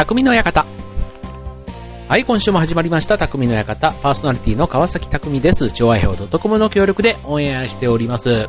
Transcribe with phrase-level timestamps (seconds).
[0.00, 0.64] 匠の館。
[2.08, 3.92] はい、今週も始まりました、匠の館。
[4.00, 5.70] パーソナリティの川崎匠です。
[5.70, 8.48] 超愛表 .com の協力でオンエアしております。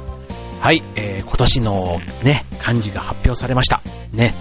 [0.62, 3.82] はい、えー、今年のね、漢字が発表されました。
[4.14, 4.34] ね、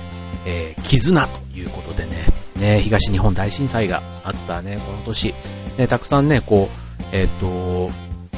[0.46, 5.34] えー、絆ということでね、ね、東日本大震災があったね、この年、
[5.78, 7.90] ね、たくさんね、こう、えっ、と、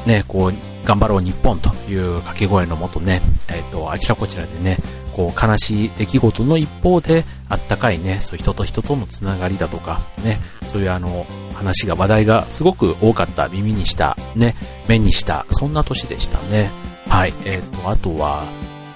[0.06, 0.54] ね、こう、
[0.86, 4.78] 頑張ろう日本という掛け声のもとね、えっ、と、あちらこちらでね、
[5.14, 10.40] こう、悲しい出来事の一方で、あったかいね、そう人と人とのつながりだとか、ね、
[10.72, 14.54] そういうあの、話が、話題がすごく多かった、耳にした、ね、
[14.88, 16.70] 目にした、そんな年でしたね。
[17.08, 18.50] はい、えっ、と、あとは、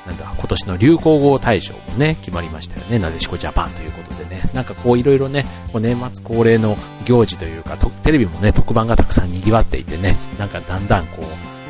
[0.07, 2.99] なんだ、今年の流行語大賞もね、決まりましたよね。
[2.99, 4.49] なでしこジャパンということでね。
[4.55, 11.25] なんかこういろいろね、こう年末恒例の行事というか、テレビもね、特番がたくさん賑わっていてね、なんかだんだんこ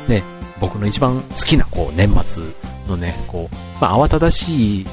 [0.07, 0.23] う、ね、
[0.59, 2.43] 僕の一番好きなこう年末
[2.87, 4.85] のね、こう、まあ慌ただしい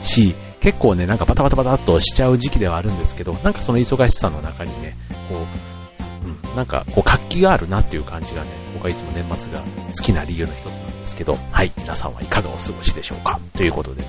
[0.00, 4.96] し、結構ね、なんかバタバタバタっとしちゃう時期ではあるんですけど、なんかその忙しさの中にね、
[5.28, 9.66] こう、うん、なんかこう活気があるなっていう感じがね、僕はいつも年末が好
[10.02, 13.38] きな理由の一つなんですけど、はい、皆さんはいかがお過ごしでしょうか？
[13.54, 14.08] ということでね、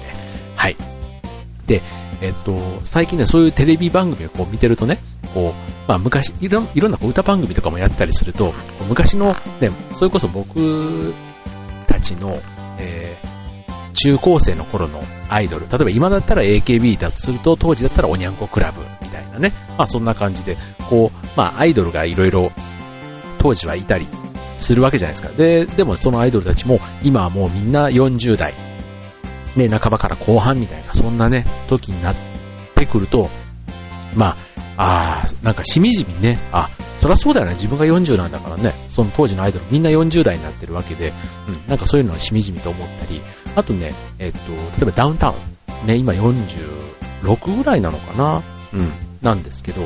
[0.56, 0.78] はい。
[1.68, 1.82] で、
[2.22, 5.00] えっと、最近ね、そういうテレビ番組をこう見てるとね、
[5.34, 8.54] こう、まあ昔、いろいろんなこう歌番組とかもやったりすると、
[8.88, 11.14] 昔のね、それこそ僕
[11.88, 12.38] たちの、
[12.80, 20.58] えー、中高生の頃のアイドル、例えば今だったら AKB だとすると、当時だったらおにゃんこクラブみたいなね、まあそんな感じで、
[20.90, 22.52] こう、まあアイドルがいろいろ
[23.38, 24.08] 当時はいたり
[24.58, 25.30] するわけじゃないですか。
[25.38, 28.56] で、でもそのアイドルたちも今はもうみんな40代、
[29.56, 32.16] ね、半ばから後半みたいな、そんなね、時になっ
[32.74, 33.30] てくると、
[34.16, 34.38] まあ、
[34.78, 41.14] ああ、なんかしみじみね、あ、そりゃそうだよね、自分が40なんだからね、その当時のアイドルみんな40代になってるわけで、
[41.48, 43.22] うん、なんかそういうのはしみじみと思ったり、
[43.56, 45.36] あとね、えっと、例えばダウンタウ
[45.84, 48.92] ン、ね、今46ぐらいなのかな、うん、
[49.22, 49.82] なんですけど、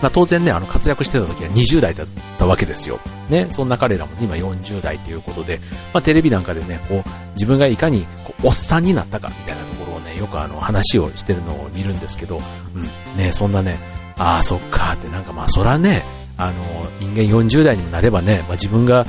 [0.00, 2.06] まあ当然ね、あの活躍してた時は20代だっ
[2.38, 3.00] たわけですよ。
[3.28, 5.58] ね、そんな彼らも、ね、今40代ということで、
[5.92, 9.77] まあテレビなんかでね、こう、自分がいかにこうおっさんになったかみたいなと、
[10.18, 12.40] よくあの話をしてるのを見るんですけど、
[12.74, 13.78] うん、ね、そんなね、
[14.16, 16.02] ああ、そっかって、なんかまあそらね、
[16.36, 16.54] あの、
[17.00, 19.06] 人間40代にもなればね、まあ自分が、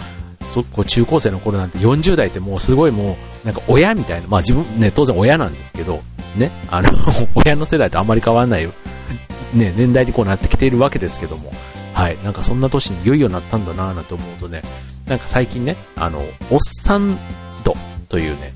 [0.53, 6.01] そこう中高生の頃なんて40代ってもうすごいもう、なんか親みたいな、まあ自分ね、当然親なんですけど、
[6.35, 6.89] ね、あの、
[7.35, 8.69] 親の世代とあんまり変わらない。
[9.53, 11.51] ね、年代にこうなってきているわけですけども、
[11.93, 14.61] はい、なんかそんな年にいよいよなったんだなぁなんて思うとね、
[15.07, 17.17] なんか最近ね、あの、おっさん
[17.63, 17.75] 度
[18.09, 18.53] というね、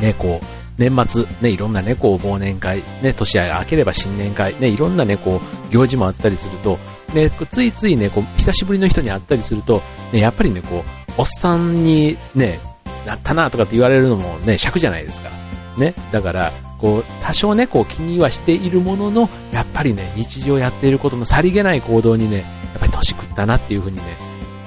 [0.00, 0.46] ね、こう、
[0.76, 6.78] 年末、ね、いろんなね、こう、忘年会、ね、年明ければ新年会、ね、いろんなね、こう、行事もあったりすると、
[7.14, 9.82] ね、ついついね、こう、久しぶりの人に会ったりすると、
[10.12, 12.60] ね、やっぱりね、こう、おっさんにね、
[13.06, 15.30] なったなとかって言われるのもね、尺じゃないですか。
[15.76, 22.44] ね、だから、こう、多少ね、こう気にはしているものの、やっぱりね、日常やっていることのさりげない行動にね、や
[22.76, 24.02] っぱり年食ったなっていうふうにね、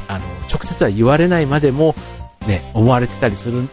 [0.08, 1.96] あの、直接は言われないまでも、
[2.48, 3.68] ね、思われてたりする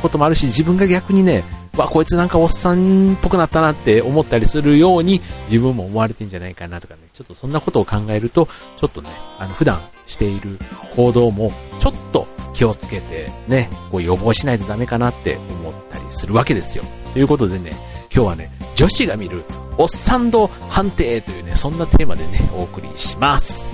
[0.00, 1.44] こともあるし、自分が逆にね、
[1.76, 10.58] わ、こいつなんかおっさんっぽくなったなって思ったりするように、自分も思われてんじゃないかなとかね、ちょっとそんなことを考えると、ちょっとね、あの、普段している
[10.94, 16.84] 行動も、ちょっと気をつけてね、こう予防しないとダメかなって思ったりするわけですよ。
[17.12, 17.72] ということでね、
[18.14, 19.44] 今日はね、女子が見る
[19.76, 23.73] おっさん度判定というね、そんなテーマでね、お送りします。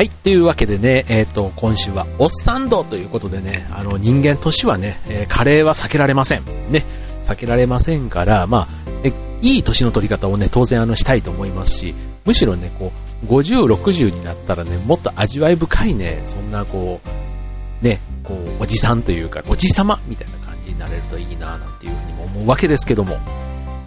[0.00, 0.08] はい。
[0.08, 6.42] というわけでね、えっ、と、今週は、おっさん度ということでね、あの、人間年はね、えーカレーは避けられません。
[6.72, 6.86] ね、
[7.22, 8.68] 避けられませんから、まあ、
[9.04, 9.12] え
[9.42, 11.94] いい年の取り方をね、当然あの、したいと思いますし、
[12.24, 12.92] むしろね、こ
[13.24, 17.02] う、50、60になったらね、もっと味わい深いね、そんなこ
[17.82, 23.18] う、ね、こう、おじさんというか、おじさまみたいな感じになれるといいな、なんていうふうにも思うわけですけども、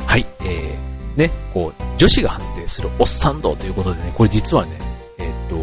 [0.06, 4.77] はい、えー、ね、こう、女子が判定するおっさん度ということでね、これ実はね、
[5.18, 5.56] えっ、と、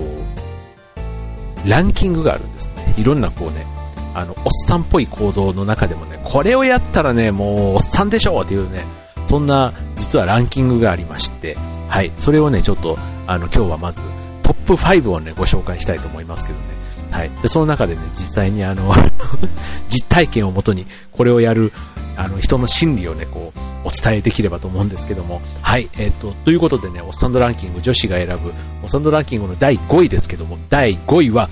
[1.66, 2.94] ランキングがあるんですね。
[2.96, 3.66] いろんなこうね、
[4.14, 8.84] あの、おっさんっぽい行動の中でもね、これをやったらね、もう、おっさんでしょうっていうね、
[9.26, 11.56] そんな、実はランキングがありまして、
[11.88, 14.00] はい、それをね、ちょっと、あの、今日はまず、
[14.42, 16.64] トップ5をね、ご紹介したいと思いますけどね。
[17.10, 17.30] はい。
[17.42, 18.92] で、その中でね、実際にあの、
[19.88, 21.72] 実体験をもとに、これをやる、
[22.20, 25.40] あの、人の心理をね、こう、お伝えできればと思うんですけども。
[25.62, 28.52] はい、えっ、ー、と、ということでね、おっさんドランキング女子が選ぶ、
[28.82, 31.48] おっさんドランキングの第5位ですけども、第5位は、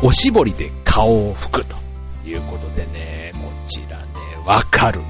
[0.00, 1.76] おしぼりで顔を拭くと
[2.24, 4.04] いうことでね、こちらね、
[4.46, 5.00] わかる。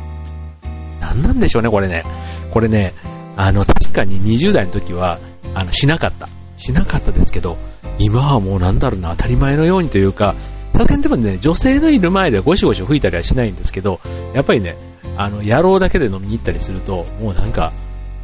[1.00, 2.02] なんなんでしょうね、これね。
[2.50, 2.94] これね、
[3.36, 5.18] あの、確かに20代の時は、
[5.54, 6.30] あの、しなかった。
[6.56, 7.58] しなかったですけど、
[7.98, 10.34] 今はもうなんだろうな、当たり前のようにというか、
[10.78, 14.00] さすがにでもね、女性のいる前でゴシゴシ吹いたりはしないんですけど、
[14.34, 14.76] やっぱりね、
[15.16, 17.72] あの、野郎だけで飲みに行ったりすると、もうなんか、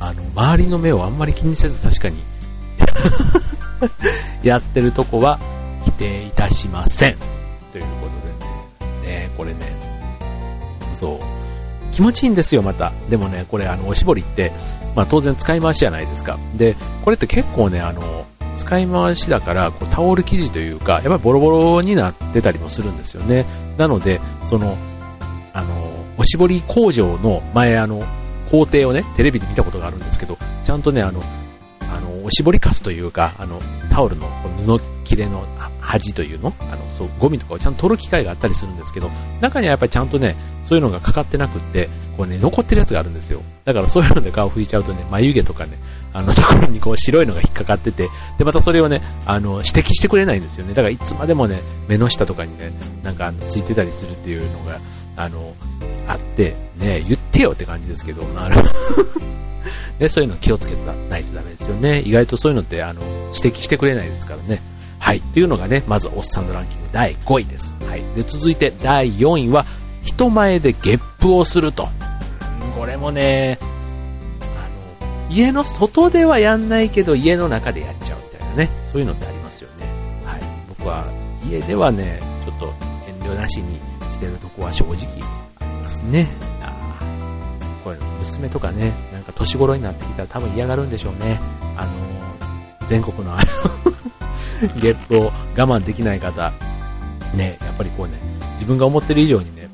[0.01, 2.23] あの、周りの目をあんまり気にせず確かに
[4.43, 5.39] やってるとこは
[5.85, 7.17] 否定いたしません。
[7.73, 8.09] というこ
[9.03, 9.61] とでね、これね、
[10.95, 11.19] そう、
[11.93, 12.93] 気持ちいいんですよ、また。
[13.09, 14.53] でもね、これ、あの、おしぼりって、
[14.95, 16.39] まあ当然使い回しじゃないですか。
[16.55, 23.45] で、これって結構ね、あの、使い回しだから、こうタオル生地というか、やっぱりボロボロになってたりもするんですよね。
[23.77, 24.77] なので、その、
[25.55, 28.05] あの、おしぼり工場の前、あの、
[28.51, 31.23] 工程をね、テレビで見たことがあるんですけど、ちゃんとね、あの、
[31.81, 34.29] あの、おしぼりカスというか、あの、タオルの
[34.67, 35.47] 布切れの
[35.81, 39.11] 端というのあの、そう、ゴミとかをちゃんと取る機会があったりするんですけど、
[39.41, 40.35] 中にはやっぱりちゃんとね、
[40.65, 43.43] そういうのがかかってなくって、こうね、残ってるやつがあるんですよ。
[43.65, 45.79] だからそういうので顔拭いちゃうとね、眉毛とかね、
[46.13, 48.09] あの ところにこう白いのが引っかかってて、
[48.39, 50.75] で、またそれをね、あの、指摘してくれないんですよね。
[50.75, 52.73] だからいつまでもね、目の下とかにね、
[53.03, 54.81] なんかついてたりするっていうのが、
[55.17, 55.55] あの、
[56.07, 58.63] あって、ね、言ってよって感じですけど、 あの
[59.99, 60.75] ね、そういうの気をつけ
[61.09, 62.01] ないとダメですよね。
[62.01, 63.03] 意外とそういうのって、あの、
[63.35, 64.61] 指摘してくれないですからね。
[64.99, 65.21] はい。
[65.21, 67.73] というのがね、まず、おっさんのランキング第5位です。
[67.87, 68.03] はい。
[68.17, 69.65] で、続いて第4位は、
[70.03, 71.89] 人前でゲップをすると。
[72.77, 73.59] これもね、
[74.41, 79.87] あの、家の外ではやんないけど、家の中でやっちゃうみたいなね、そういうのってありますよね。
[80.25, 80.41] はい。
[80.69, 81.07] 僕は、
[81.49, 82.75] 家ではね、ちょっと
[83.07, 83.79] 遠慮なしに
[84.15, 84.97] してるとこは正直
[85.59, 86.29] ありますね。
[86.63, 86.73] あ
[87.83, 91.39] これ、娘とかね、なんか年頃になってきたら多分嫌がるんでしょうね。
[91.77, 91.93] あの、
[92.87, 93.43] 全国のあの
[94.81, 96.53] ゲップを我慢できない方、
[97.35, 98.15] ね、やっぱりこうね、
[98.53, 99.69] 自分が思ってる以上にね、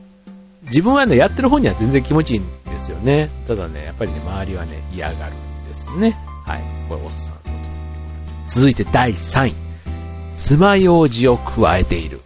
[0.64, 3.28] 自分はね、やってる方には全然気持ちいいんですよね。
[3.46, 6.16] ただね、やっぱりね、周りはね、嫌がるんですね。
[6.46, 6.62] はい。
[6.88, 8.62] これ、おっさんのということで。
[8.62, 9.54] 続いて第3位。
[10.34, 12.20] 爪楊枝を加えている。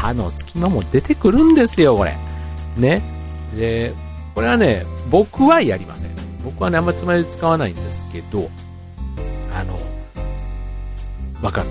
[0.00, 2.16] 歯の隙間も出てくるんですよ、これ。
[2.76, 3.02] ね。
[3.54, 3.92] で、
[4.34, 6.10] これはね、僕はやりません。
[6.42, 8.48] 僕はね、あんまり爪楊枝使わないんですけど、
[9.54, 9.78] あの、
[11.42, 11.68] わかる。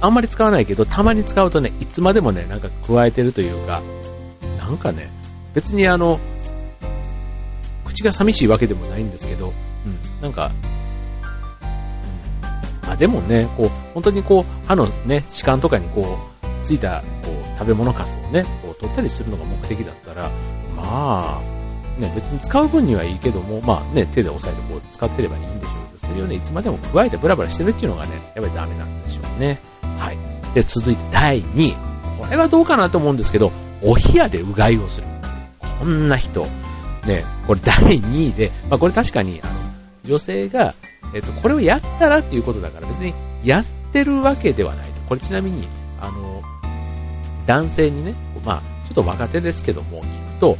[0.00, 3.82] あんまり使わないけど、たまに使うとね、いつまでもね、なんか加えてるというか、
[4.58, 5.08] なんかね、
[5.54, 6.18] 別にあの、
[7.84, 9.52] 口が寂しいわけでもないんですけど、
[9.86, 10.50] うん、なんか、
[12.84, 16.35] うん、あ、でもね、こう、本当にこう、歯のね、歯間とかにこう、
[16.66, 20.30] ついた、こう、食べ物かすをね、こう、取ったりするのが目的だったら、
[20.76, 29.58] まあ、ね、別に使う分にはいいけども、まあね、手で押さえてこう、使ってればいいんでしょうけどそれをね、いつまでも加えてブラブラしてるっていうのがね、やっぱりダメなんでしょうね。
[29.98, 30.18] はい。
[30.54, 31.76] で、続いて第2位。
[32.18, 33.52] これはどうかなと思うんですけど、
[33.82, 35.06] お部屋でうがいをする。
[35.78, 36.46] こんな人。
[37.06, 39.52] ね、これ第2位で、まあこれ確かに、あの、
[40.04, 40.74] 女性が、
[41.14, 43.14] えっと、これをやったらっていうことだから別に
[43.44, 45.00] やってるわけではないと。
[45.08, 45.68] これちなみに、
[46.00, 46.35] あの、
[47.46, 48.14] 男性にね、
[48.44, 50.58] まあ、ちょっと若手ですけども、聞くと、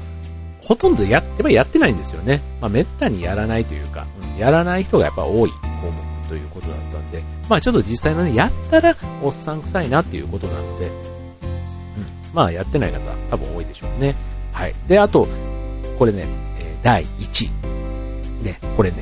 [0.62, 2.41] ほとんどやってばやってないんですよね。
[2.60, 4.06] まあ、めったにやらないというか、
[4.39, 5.56] やらない人がやっぱ多い項
[5.91, 10.93] 目ということだったんで、まあちょっと実際のね、やったらおっさん臭いなっていうことなので、うん、
[12.32, 12.99] まあやってない方
[13.31, 14.15] 多分多いでしょうね。
[14.53, 14.75] はい。
[14.89, 15.29] で、あと、
[15.99, 16.27] これね、
[16.58, 17.51] え、第1位。
[18.44, 18.96] ね、これね、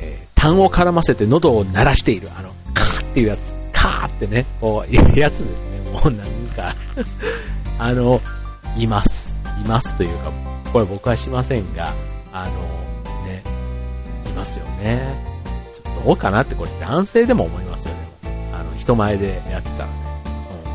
[0.00, 5.90] えー、痰を絡ませて喉を鳴らしている、あの、カーっていうやつ、カーってね、こう、いうやつですね。
[5.90, 6.76] もうなんか
[7.78, 8.20] あの、
[8.76, 9.36] います。
[9.64, 10.32] いますというか、
[10.72, 11.94] これ僕はしませんが、
[12.32, 12.52] あの、
[13.26, 13.42] ね、
[14.26, 15.14] いますよね。
[15.72, 18.00] ちょっとどうかなってこれ男性でも思いますよね。
[18.52, 19.92] あの、人前でやってたらね。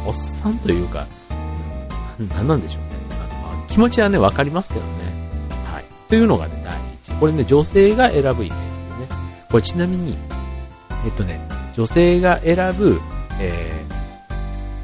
[0.06, 1.08] おっさんというか、
[2.20, 2.90] うん、何なんでしょうね。
[3.12, 4.88] あのまあ、気持ちはね、わかりますけどね。
[5.66, 5.86] はい。
[6.10, 7.20] というのがね、第一。
[7.20, 8.58] これね、女性が選ぶイメージでね。
[9.50, 10.18] これちなみに、
[11.06, 11.40] えっとね、
[11.74, 13.00] 女性が選ぶ、
[13.40, 13.84] え、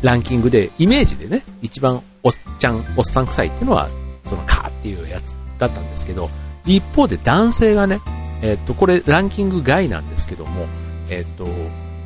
[0.01, 3.89] ランキングで、イメージでね、一番おっちゃん、おっさん臭いっていうのは、
[4.25, 6.29] そのカーっていうやつだったんですけど、
[6.65, 7.99] 一方で男性がね、
[8.41, 10.65] えっと、これランキング外なんですけども、
[11.09, 11.47] えっと、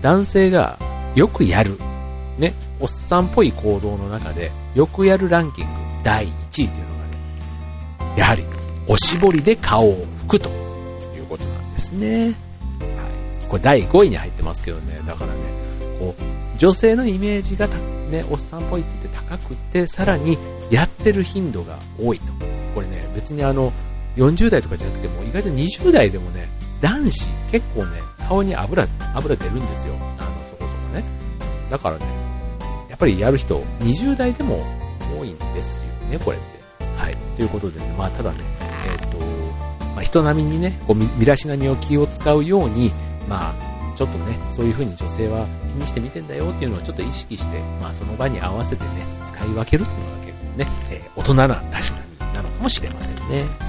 [0.01, 0.79] 男性が
[1.15, 1.77] よくやる、
[2.37, 5.71] ね、おっさんっぽい行動の中で、よくやるランキング
[6.03, 6.75] 第1位っていうの
[7.99, 8.43] がね、やはり、
[8.87, 12.25] おしぼりで顔を拭くということなんですね。
[12.25, 12.35] はい。
[13.47, 15.39] これ第5位に入ってますけどね、だからね、
[16.03, 20.37] こう、女性のイメージがね、おっさんっぽいって言って高くて、さらに
[20.69, 22.25] やってる頻度が多いと。
[22.75, 23.71] これね、別にあの、
[24.17, 26.49] 40代とかじゃなくても、意外と20代でもね、
[26.81, 29.95] 男子結構ね、顔に油、油出るんですよ。
[30.19, 31.03] あの、そこそこね。
[31.71, 32.05] だからね、
[32.89, 34.63] やっぱりやる人、20代でも
[35.17, 36.85] 多いんですよね、これって。
[36.97, 37.17] はい。
[37.35, 38.39] ということでね、まあただね、
[38.85, 39.17] えっ、ー、と、
[39.95, 42.91] まあ、人並みにね、こう身だしなみを気を使うように、
[43.27, 48.89] まあ、ちょっとね、そういう風に女性は気にして見てんだよっていうのをちょっと意識して、まあその場に合わせてね、
[49.23, 51.71] 使い分けるっていうのが結構ね、えー、大人な確か
[52.25, 53.62] になのかもしれませんね。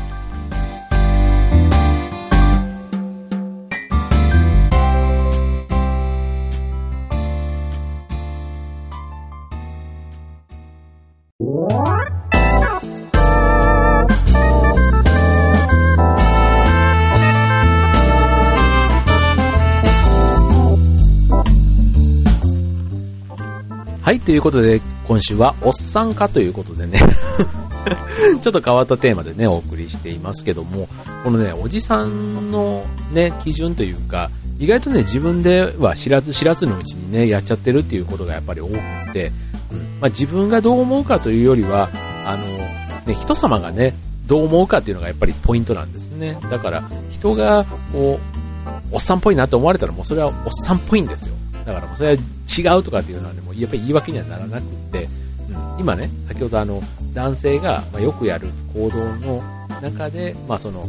[24.04, 26.98] はい、ということで、今週はおっさん化ということでね
[28.42, 30.88] ちょっと変わったテーマでね、お送りしていますけども、
[31.24, 32.84] このね、おじさんの
[33.14, 38.74] ね、基準というか、意外とね、自分では知らず知らずのうちにね、やっちゃってるっていうことがやっぱり多く
[39.14, 39.32] て、
[39.72, 41.88] うんまあ、自分がどう思うかというよりは、
[42.26, 42.42] あの、
[43.06, 43.94] ね、人様がね、
[44.26, 46.36] どう思うかっていうのがやっぱりポイントなんですね。
[46.50, 48.34] だから、人が、こう、
[48.92, 51.34] おっさんっぽいなと思われたらもうそれはおっさんっぽいんですよ。
[51.64, 52.22] だからもうそれは
[52.58, 55.08] 違うとかっていうのはね、もうやっぱり言い訳にはならなくって、
[55.48, 56.82] うん、今ね、先ほどあの、
[57.12, 59.42] 男性が、まよくやる行動の
[59.80, 60.88] 中で、まあその、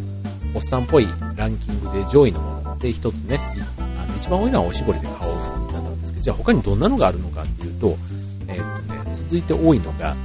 [0.54, 3.40] おっさんっぽいランキングで上位のもので一つね、
[3.78, 7.98] あの一番多いのはおしぼりで顔を拭くだったんですけど、じゃあ他にどんなのがあるのかっていうと、
[8.48, 10.16] えー、っとね、続いて多いのが、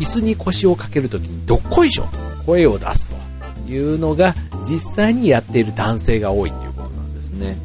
[0.00, 7.56] 椅子に腰をかけるときにどっこいしょと声を出すというのが実際にやっている男性が多いっていうことなんですね。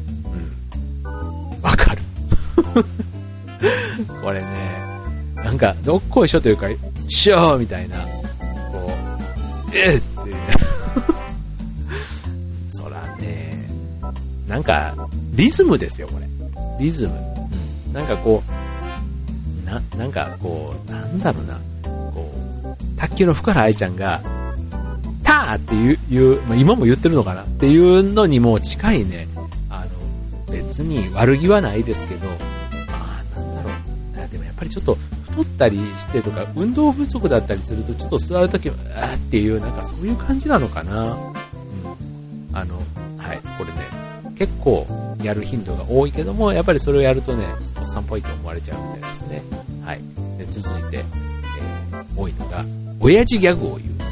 [1.04, 1.62] うん。
[1.62, 2.02] かる。
[4.22, 4.46] これね、
[5.36, 6.68] なんか、どっこいしょというか、
[7.08, 8.90] しょーみたいな、こ
[9.72, 10.34] う、えー、って、
[12.68, 13.68] そらね、
[14.48, 14.94] なんか、
[15.32, 16.26] リズムですよ、これ。
[16.78, 17.10] リズム。
[17.92, 22.32] なんかこう、な、なんかこう、なんだろうな、こ
[22.64, 24.20] う、卓球の福原愛ちゃんが、
[25.22, 27.42] ターっていう、いうまあ、今も言ってるのかな。
[27.42, 29.26] っていうのにも近いね、
[29.70, 32.28] あの別に悪気はないですけど、
[34.74, 34.98] ちょっと
[35.30, 41.02] 太ったりしてとか、運動不足だったりすると、ちょっと座るときは、あっていう、なんかそういう感じなのかな。
[41.02, 41.16] うん。
[42.52, 42.76] あの、
[43.16, 44.84] はい、これね、結構
[45.22, 47.46] やる頻度が多いけども、やっぱりそれをやるとね、
[47.78, 49.42] おっさんっぽいと思われちゃうみたいですね。
[49.84, 50.00] はい。
[50.38, 52.64] で、続いて、えー、多いのが、
[52.98, 53.88] 親父ギャグを言う。
[53.90, 54.10] で、こ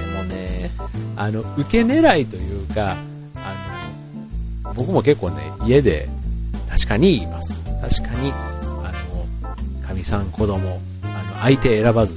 [0.00, 0.70] れもね、
[1.16, 2.96] あの、受け狙いというか、
[3.34, 6.08] あの僕も結構ね、家で
[6.70, 7.62] 確かに言います。
[7.82, 8.32] 確かに、
[9.98, 12.14] あの、神さん子供、あの、相手選ばず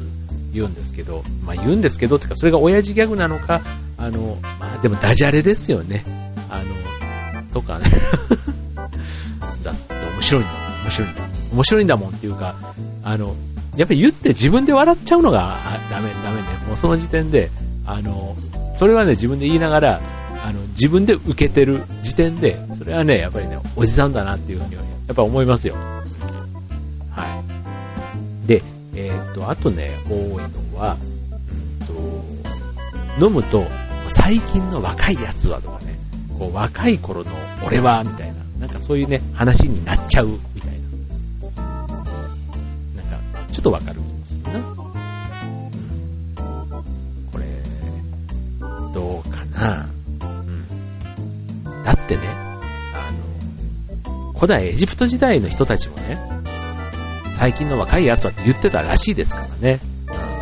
[0.54, 3.62] 言うんですけど、まあ言うんですけど、てかそれが親父ギャグなのか、
[3.98, 6.04] あの、まあでもダジャレですよね。
[6.50, 7.86] あの、とかね。
[9.64, 10.52] だって面白いんだ、
[10.84, 11.22] 面白いんだ、
[11.54, 12.56] 面白いんだもんっていうか、
[13.04, 13.36] あの、
[13.78, 16.48] やっぱり言って自分で笑っちゃうのがダメ、ダメね。
[16.68, 17.50] もうその時点で、
[17.86, 18.36] あの、
[18.76, 20.02] それはね、自分で言いながら、
[20.44, 25.76] あの、自分で受けてる時点で、それはね、やっぱりね、おじさんだなっていうふうには、やっぱ思いますよ。
[28.46, 28.62] で、
[28.96, 30.18] えー、っと、あとね、多い
[30.74, 30.98] のは、
[31.80, 33.66] うんと、飲むと、
[34.10, 35.98] 最近の若いやつはとかね、
[36.38, 37.32] こう、若い頃の
[37.66, 40.72] 俺は、みたいな、なんかそういうね、話になっちゃう、みたい
[41.56, 41.62] な。
[41.64, 43.20] なんか、
[43.52, 44.60] ちょっとわかる気もするな。
[47.32, 47.46] これ、
[48.94, 49.86] どうかな。
[49.86, 53.12] うんだってね、あ
[54.08, 56.31] の、古代エジプト時代の人たちもね、
[57.42, 59.80] 最近の若い奴は言ってたらしいですからね。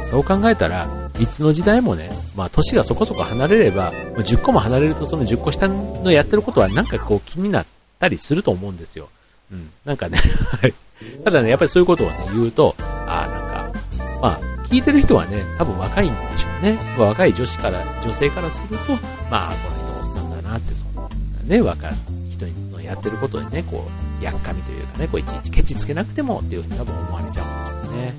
[0.04, 7.66] うん、そう考えたら、いつの時代もね、まあ年がそこそこ離れれば、10個も離れるとその10個下のやってることはなんかこう気になっ
[8.00, 9.08] たりすると思うんですよ。
[9.50, 10.20] うん、なんかね
[11.24, 13.80] ただね、やっぱりそういうことをね、言うと、あ、なんか、
[14.22, 16.78] まあ、聞いてる人はね、多分若いんでしょうね。
[16.98, 18.98] 若い女子から、女性からすると、
[19.32, 21.08] まあ、この人おっさんだなって、そんな
[21.46, 21.94] ね、若い
[22.30, 28.14] 人のやってることでね、こう、やっかみというかね、こういちいちケチつけなくてもっていうふうに多分思われちゃうんですよね。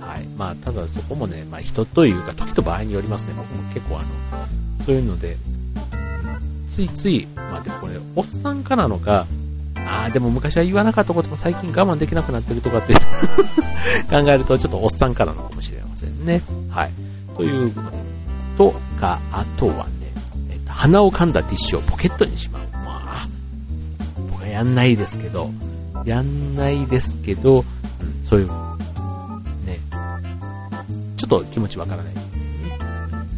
[0.00, 0.26] はい。
[0.36, 3.34] まあ、ただそこもね、まあ人というか時と場合によりますね。
[3.36, 5.36] 僕も結構あの、そういうので、
[6.68, 9.26] ついつい、まあでもこれ、おっさんかなのか、
[9.86, 12.94] ああ、でも昔は言わなかったことも最近我慢できなくなってるとかって
[14.10, 16.42] 考えるとちょっとおっさんからのかもしれませんね。
[16.68, 16.90] はい。
[17.36, 17.72] という
[18.58, 20.12] とか、あとはね、
[20.50, 22.65] えっと、鼻を噛んだティッシュをポケットにしまう。
[24.56, 25.50] やんないですけど、
[26.06, 28.46] やんないですけど、うん、そういう、
[29.66, 29.78] ね、
[31.14, 32.14] ちょっと気持ちわからない。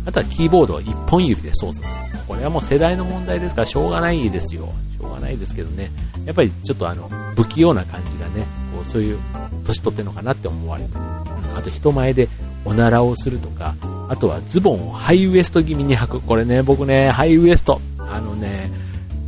[0.07, 2.19] あとはキーボードを一本指で操作する。
[2.29, 4.69] これはもう世代の問題ですからしょうがないですよ。
[4.97, 5.91] しょうがないですけどね。
[6.25, 9.19] やっぱりちょっとあの、不器用な感じがね、こうそういう
[9.65, 10.91] 年取ってんのかなって思われる。
[10.95, 12.29] あと人前で
[12.65, 13.75] おならをするとか、
[14.09, 16.21] あとはズボンをハイウエスト気味に履く。
[16.21, 18.71] これね、僕ね、ハイウエスト、あのね、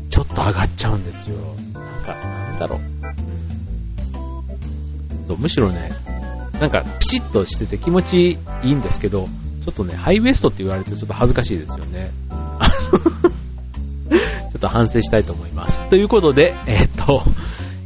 [0.08, 1.36] ちょっと上がっちゃうんですよ。
[2.60, 2.80] だろう。
[5.26, 5.90] そうむしろね、
[6.60, 9.28] なんかピチッとしてて気持ちいいんですけど、
[9.64, 12.10] ちょっとね、ハイウエストって言われてちょっと恥ずかしいですよね。
[14.10, 15.80] ちょっと反省したいと思います。
[15.88, 17.22] ということで、えー、っと、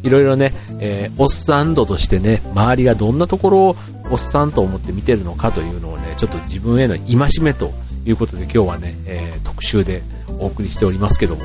[0.03, 3.77] いろいろね、えー、おっさん度としてね、周りがどんなところを
[4.11, 7.73] おっさんと思って見てるのかというのをね、ちょっと自分への戒めと
[8.07, 10.03] いうことで今日はね、えー、特集で
[10.39, 11.45] お送りしておりますけども、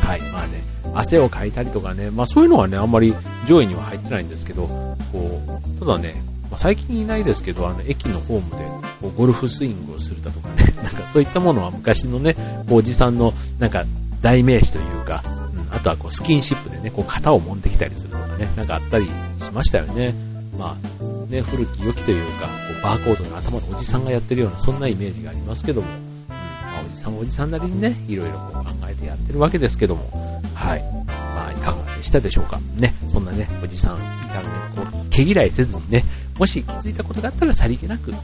[0.00, 3.14] はい、まあね、汗をかいたりとかね、まあそういうのはね、あんまり
[3.46, 4.96] 上位には入ってないんですけど、こ
[5.76, 8.64] う、ただね、まあ、最近いないですけど、あの、駅のホームで、
[9.00, 12.36] こう、ゴルフスイングをするだとかね、 なんかそういったものは昔のね、
[12.70, 13.84] おじさんの、なんか、
[14.20, 15.24] 代名詞というか、
[15.70, 19.06] うん、あとはこう、スキンシップでね、こう、型を揉んできたりするとかね、なんかあったり
[19.38, 20.14] しましたよね。
[20.58, 30.21] まあ、ね、古き良きというか、こうバーコードの頭のおじさんがやってるような、そんなイメージがありますけども、うんまあ、おじさんおじさんなりにね、いろいろこう考えてやってるわけですけども、
[30.62, 30.82] はい。
[31.06, 32.60] まあ、いかがでしたでしょうか。
[32.78, 36.04] ね、そんなね、おじさんいたらね、こう、毛嫌いせずにね、
[36.38, 38.22] もし気づいたことがあったらさりげなく、うん、こ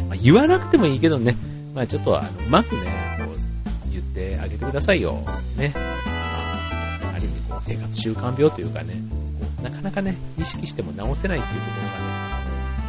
[0.00, 1.36] う、まあ、言わなくてもいいけどね、
[1.74, 5.12] まあちょっとあの、うまくね、こう、言ってあげてくださいよ。
[5.58, 5.72] ね。
[5.74, 8.94] まあ、ある意味こう、生活習慣病というかね、
[9.38, 12.06] こうなかなかね、意識しても直せないっていうところがね、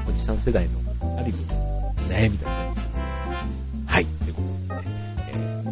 [0.10, 1.46] おじさん世代の、ある意味、
[2.10, 3.36] 悩みだったりするんですけど、
[3.86, 4.86] はい、ということでね、
[5.32, 5.64] え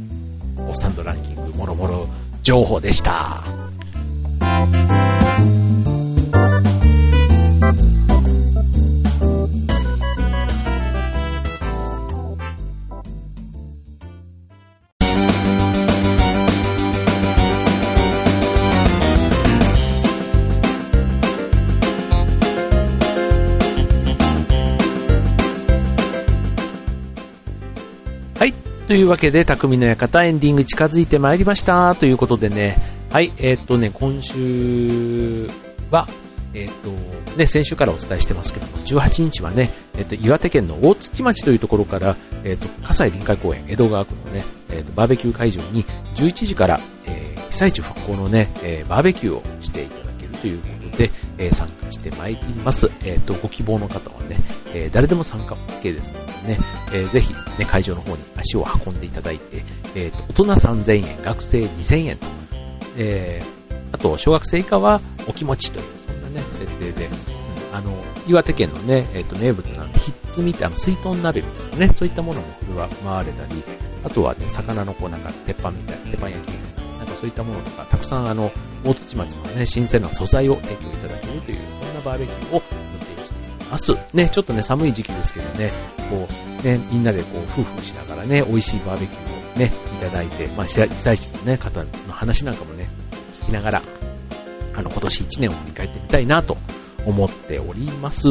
[0.57, 2.07] ー、おっさんドランキング、もろもろ
[2.45, 3.41] 情報でした。
[28.95, 31.95] いうわけで、匠の館エンディング近づいてまいりました。
[31.95, 32.77] ということでね、
[33.11, 35.47] はい、えー、っとね、今週
[35.91, 36.07] は、
[36.53, 36.73] えー、っ
[37.31, 45.83] と、ね、先週からお伝えしてますけども、18日はね、えー、っと、岩手県の大槌町というところから、えっと、葛西臨海公園、江戸川区のね、えっと、バーベキュー会場に
[46.15, 52.89] 11時から、え被災地復興のね、えバーベキューをしていただけるということで、え参加してまいります。
[53.03, 54.37] えっと、ご希望の方はね、
[54.75, 56.59] え誰でも参加 OK ですので、ね、
[56.93, 59.63] えー、ぜひ、ね、会場の方に足を運んでいただいて、
[59.95, 62.27] えーと、大人3000円、学生2000円と、
[62.97, 67.91] えー、あと、小学生以下はお気持ちという、そんなね、設定で、うん、あの、
[68.27, 73.63] 岩手県のね、え、ー、と、名物なんで、ひっつみたいな、水豚鍋みたいなね、そういったものも振る舞われたり、
[74.03, 78.51] あとはね、魚のこう、なんか、鉄板みたいな、鉄板焼きみたいな、なんかそういったものとか、たくさんあの、
[78.83, 82.61] 大土町のね、新鮮な素材を提供いただけるという、そんなバーベキューを
[83.65, 83.93] ます。
[84.13, 85.71] ね、ちょっとね、寒い時期ですけどね、
[86.09, 86.27] こ
[86.63, 92.87] う、ね、みんなでこう、夫婦しながらね、美味しいバーベキューをね、いただいて、まあ、被災地のね、方の話なんかもね、
[93.33, 93.81] 聞きながら、
[94.75, 96.57] あの、今年1年を振り返ってみたいなと
[97.05, 98.27] 思っております。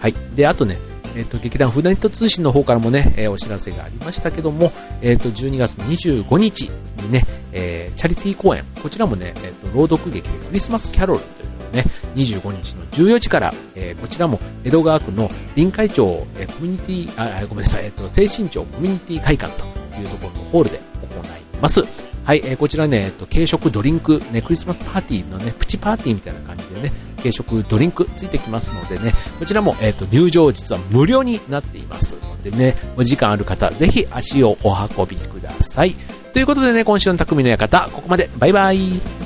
[0.00, 0.14] はい。
[0.34, 0.78] で、あとね、
[1.16, 6.70] えっ、ー、と、劇団フーダニット通信の方からもね、えー、お知らせがありましたけども、えっ、ー、と、12月25日
[7.02, 11.43] にね、えチャリティー公演、こちらもね、えっ、と、朗読劇クリスマスキャロルと
[11.74, 11.84] ね、
[12.14, 19.64] 25日の14時から、えー、こちらも江戸川区の臨海町、えー、コミュニティ、あ、ごめんなさい、えっ、と、精神町コミュニティ会館と
[20.00, 21.82] いうところのホールで行います。
[22.24, 35.94] はい、えー、こちらね、えっと、軽食、ドリンク、ね、クリスマスパーティーのね、プチパーティーみたいな感じでね、軽食、ドリンクついてきますのでね、こちらも、えっと、入場実は無料になっていますのでね、お時間ある方、ぜひ足をお運びください。
[36.32, 38.30] ということでね、今週の匠の館、ここまで。
[38.38, 39.23] バイバイ。